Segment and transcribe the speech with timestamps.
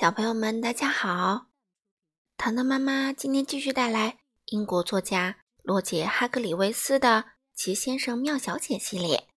[0.00, 1.48] 小朋友们，大家好！
[2.38, 7.08] 糖糖妈妈今天继续带来英国作家罗杰·哈格里维斯的
[7.54, 9.28] 《奇先生妙小姐》系列。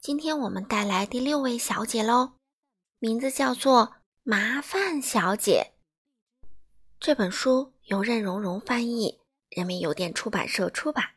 [0.00, 2.32] 今天我们带来第六位小姐喽，
[2.98, 5.74] 名字叫做麻烦小姐。
[6.98, 9.20] 这本书由任溶溶翻译，
[9.50, 11.10] 人民邮电出版社出版。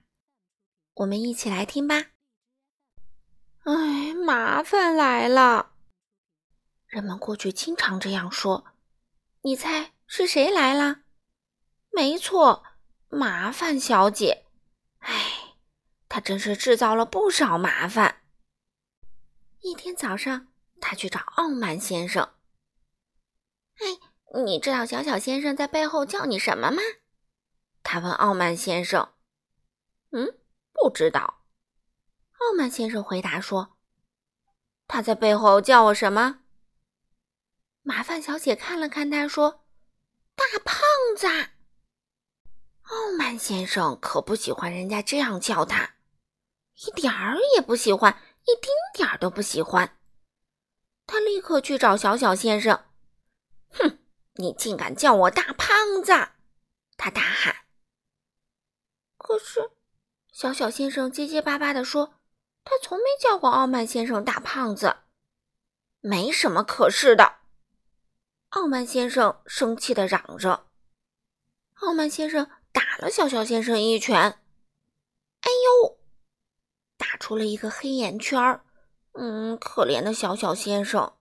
[0.94, 2.12] 我们一起来听吧。
[3.64, 5.72] 哎，麻烦来了。
[6.90, 8.66] 人们过去经常这样说。
[9.42, 11.02] 你猜是谁来了？
[11.92, 12.64] 没错，
[13.08, 14.46] 麻烦小姐。
[15.00, 15.56] 哎，
[16.10, 18.24] 她真是制造了不少麻烦。
[19.62, 20.48] 一天早上，
[20.82, 22.34] 他去找傲慢先生。
[23.78, 26.82] 哎，你知道小小先生在背后叫你什么吗？
[27.84, 29.14] 他问傲慢先生。
[30.12, 30.40] 嗯，
[30.74, 31.44] 不知道。
[32.40, 33.78] 傲慢先生回答说
[34.88, 36.40] ：“他在背后叫我什么？”
[37.90, 39.66] 麻烦小姐看了看他，说
[40.38, 40.78] ：“大胖
[41.18, 41.26] 子。”
[42.86, 45.96] 傲慢先生可不喜欢人家这样叫他，
[46.86, 49.98] 一点儿也不喜欢，一丁点儿都不喜欢。
[51.08, 52.80] 他立刻去找小小先生。
[53.74, 53.98] “哼，
[54.36, 56.14] 你竟敢叫我大胖子！”
[56.96, 57.56] 他大喊。
[59.18, 59.72] 可是，
[60.32, 62.20] 小小先生结结巴巴地说
[62.64, 64.98] ：“他从没叫过傲慢先生大胖子。”
[66.02, 67.39] 没什么可是的。
[68.50, 70.66] 傲慢先生生气的嚷着
[71.82, 75.52] ：“傲慢先生打了小小先生一拳，哎
[75.84, 76.00] 呦，
[76.98, 78.66] 打出了一个黑眼圈儿。
[79.14, 81.14] 嗯，可怜的小小先生。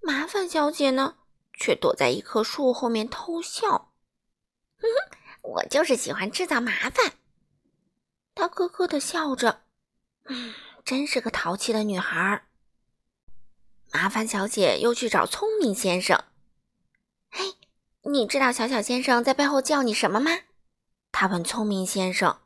[0.00, 1.18] 麻烦小姐呢，
[1.52, 3.92] 却躲在一棵树后面偷笑。
[4.78, 7.12] 哼哼，我就是喜欢制造麻烦。
[8.34, 9.62] 她咯咯的笑着，
[10.24, 10.52] 嗯，
[10.84, 12.45] 真是个淘气的女孩儿。”
[13.96, 16.22] 麻烦小姐又去找聪明先生。
[17.30, 17.54] 嘿，
[18.02, 20.32] 你知道小小先生在背后叫你什么吗？
[21.12, 22.40] 他问聪明先生。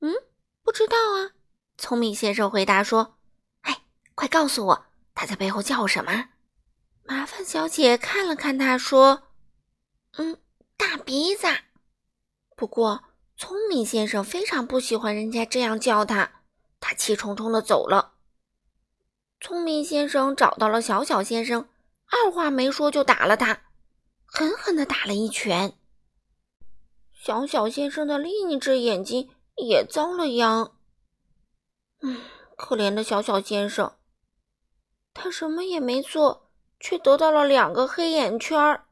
[0.00, 0.12] 嗯，
[0.64, 1.30] 不知道啊。
[1.78, 3.16] 聪明先生回答说
[3.62, 3.82] ：“哎，
[4.16, 6.30] 快告诉我，他在背后叫什么？”
[7.06, 9.28] 麻烦小姐看了看他，说
[10.18, 10.36] ：“嗯，
[10.76, 11.46] 大鼻子。”
[12.56, 13.04] 不过，
[13.36, 16.42] 聪明先生非常不喜欢人家这样叫他，
[16.80, 18.15] 他气冲冲的走了。
[19.46, 21.68] 聪明先生找到了小小先生，
[22.06, 23.62] 二话没说就打了他，
[24.24, 25.78] 狠狠的打了一拳。
[27.12, 30.72] 小小先生的另一只眼睛也遭了殃。
[32.00, 32.22] 嗯，
[32.56, 33.94] 可怜的小小先生，
[35.14, 38.86] 他什么也没做，却得到了两个黑眼圈儿。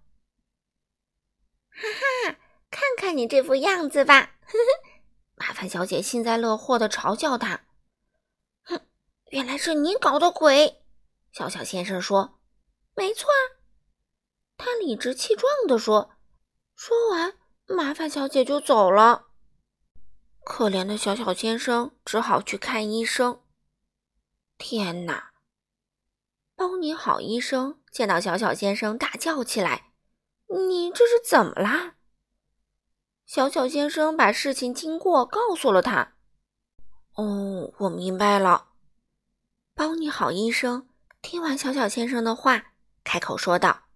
[1.69, 1.83] 哈
[2.29, 2.37] 哈，
[2.71, 4.37] 看看你这副样子吧！
[4.43, 4.89] 呵呵，
[5.35, 7.63] 麻烦小姐幸灾乐祸的嘲笑他。
[9.35, 10.85] 原来是你搞的鬼，
[11.33, 12.39] 小小先生说
[12.95, 13.29] ：“没错。”
[14.57, 16.13] 他理直气壮地说。
[16.77, 17.37] 说完，
[17.67, 19.27] 麻烦小姐就走了。
[20.45, 23.43] 可怜的小小先生只好去看医生。
[24.57, 25.33] 天哪！
[26.55, 29.91] 包你好医生见到小小先生大叫起来
[30.69, 31.97] ：“你这是怎么啦？”
[33.27, 36.15] 小小先生把事情经过告诉了他。
[37.17, 38.69] 哦，我明白了。
[39.75, 40.89] 包你好，医生。
[41.21, 43.87] 听完小小先生的话，开口说道：“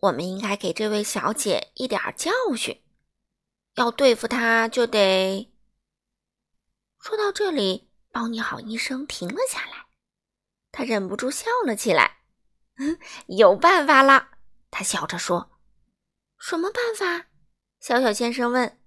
[0.00, 2.82] 我们应该给这位小姐一点教训。
[3.74, 5.52] 要对付她，就得……”
[7.02, 9.88] 说到这里，包你好，医生停了下来，
[10.72, 12.20] 他忍不住笑了起来。
[12.80, 14.30] “嗯有办法了！”
[14.70, 15.60] 他笑着说。
[16.40, 17.26] “什么办法？”
[17.78, 18.80] 小小先生问。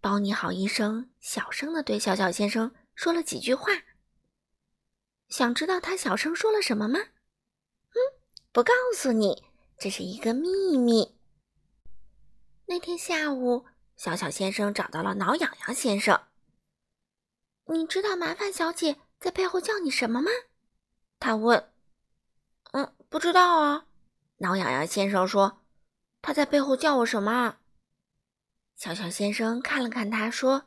[0.00, 3.70] 包你好，医生小声的对小小先生说了几句话。
[5.30, 6.98] 想知道他小声说了什么吗？
[6.98, 7.96] 嗯，
[8.52, 9.44] 不告诉你，
[9.78, 11.16] 这是一个秘密。
[12.66, 13.64] 那天下午，
[13.96, 16.20] 小小先生找到了挠痒痒先生。
[17.66, 20.30] 你知道麻烦小姐在背后叫你什么吗？
[21.20, 21.72] 他问。
[22.72, 23.86] 嗯，不知道啊。
[24.38, 25.58] 挠痒痒先生说。
[26.22, 27.56] 他在背后叫我什么？
[28.76, 30.66] 小小先生看了看他，说：“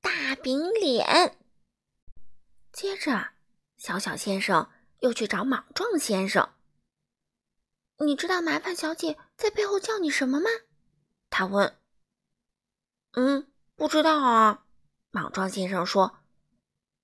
[0.00, 1.36] 大饼脸。”
[2.72, 3.32] 接着。
[3.80, 4.68] 小小先生
[4.98, 6.50] 又去找莽撞先生。
[8.00, 10.50] 你知道麻烦小姐在背后叫你什么吗？
[11.30, 11.78] 他问。
[13.12, 14.66] 嗯，不知道啊。
[15.10, 16.18] 莽撞先生说。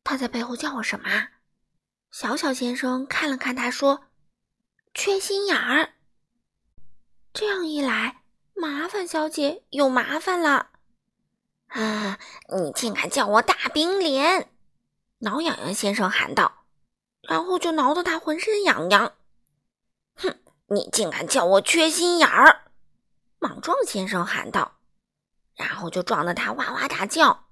[0.05, 1.29] 他在背后叫我什么？
[2.11, 4.09] 小小先生看了看他，说
[4.93, 5.95] ：“缺心眼儿。”
[7.33, 8.23] 这样一来，
[8.55, 10.73] 麻烦小姐有麻烦了。
[11.69, 12.19] 啊！
[12.55, 14.53] 你竟敢叫我大饼脸！
[15.21, 16.66] 挠痒痒先生喊道。
[17.29, 19.15] 然后就挠得他浑身痒痒。
[20.15, 20.39] 哼，
[20.69, 22.71] 你竟敢叫我缺心眼儿！
[23.39, 24.79] 莽撞先生喊道，
[25.55, 27.47] 然后就撞得他哇哇大叫。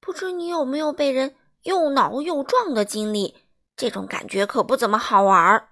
[0.00, 3.36] 不知你有没有被人又挠又撞的经历？
[3.76, 5.70] 这种感觉可不怎么好玩儿，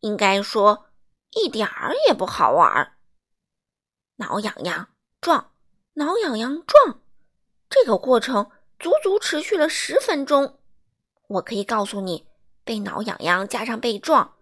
[0.00, 0.86] 应该说
[1.30, 2.96] 一点儿也不好玩儿。
[4.16, 4.88] 挠痒痒
[5.20, 5.52] 撞，
[5.94, 7.00] 挠痒痒撞，
[7.68, 10.58] 这个过程足足持续了十分钟。
[11.28, 12.26] 我可以告诉你，
[12.64, 14.36] 被挠痒痒加上被撞，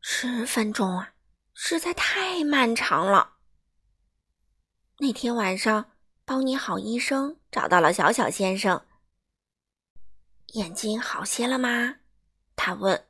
[0.00, 1.14] 十分钟啊，
[1.54, 3.34] 实在太漫长了。
[4.98, 5.92] 那天晚上，
[6.24, 8.84] 包你好医生找到了小小先生，
[10.54, 11.96] 眼睛好些了吗？
[12.56, 13.06] 他问。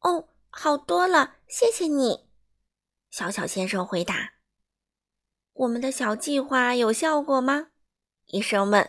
[0.00, 2.28] 哦，好多了，谢谢你。
[3.10, 4.32] 小小先生回答。
[5.52, 7.68] 我们的小计划有效果吗？
[8.26, 8.82] 医生问。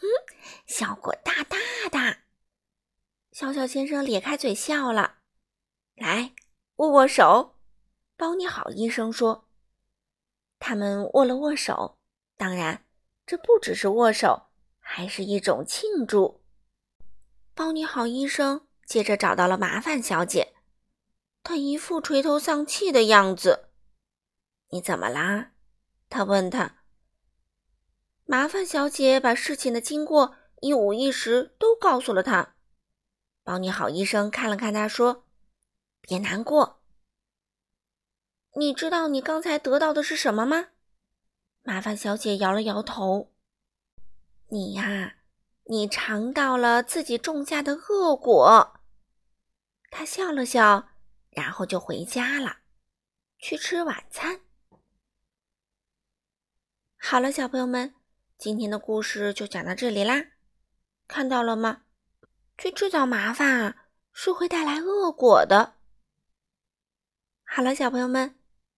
[0.00, 0.06] 嗯，
[0.66, 1.56] 效果大大
[1.90, 2.27] 的。
[3.38, 5.18] 小小先生咧开嘴笑了。
[5.94, 6.34] 来，
[6.74, 7.54] 握握手。
[8.16, 9.48] 包你好，医生说。
[10.58, 12.00] 他们握了握手。
[12.36, 12.84] 当然，
[13.24, 14.48] 这不只是握手，
[14.80, 16.42] 还是一种庆祝。
[17.54, 20.54] 包你好，医生接着找到了麻烦小姐。
[21.44, 23.68] 她一副垂头丧气的样子。
[24.70, 25.52] 你怎么啦？
[26.10, 26.78] 他问他
[28.26, 32.54] ：“麻烦小姐把事情的经过一五一十都告诉了他。”
[33.48, 35.24] 保你好医生看了看他，说
[36.02, 36.82] ：“别难过。
[38.56, 40.66] 你知道你刚才得到的是什么吗？”
[41.64, 43.32] 麻烦小姐摇了摇头
[44.52, 45.14] ：“你呀，
[45.64, 48.80] 你尝到了自己种下的恶果。”
[49.90, 50.90] 他笑了笑，
[51.30, 52.58] 然后就回家了，
[53.38, 54.42] 去吃晚餐。
[56.98, 57.94] 好了，小朋友们，
[58.36, 60.32] 今天的故事就讲到这里啦。
[61.06, 61.84] 看到了吗？
[62.58, 63.76] 去制造麻烦啊，
[64.12, 65.74] 是会带来恶果的。
[67.44, 68.34] 好了，小朋友们，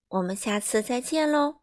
[0.09, 1.60] 我们下次再见喽。